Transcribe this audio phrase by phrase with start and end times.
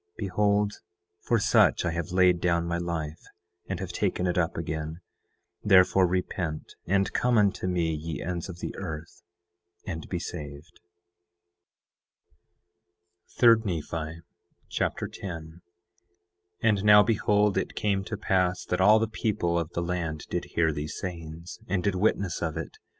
[0.17, 0.73] Behold,
[1.19, 3.21] for such I have laid down my life,
[3.67, 4.99] and have taken it up again;
[5.63, 9.21] therefore repent, and come unto me ye ends of the earth,
[9.85, 10.79] and be saved.
[13.37, 14.21] 3 Nephi
[14.69, 15.61] Chapter 10
[16.63, 20.25] 10:1 And now behold, it came to pass that all the people of the land
[20.31, 22.79] did hear these sayings, and did witness of it.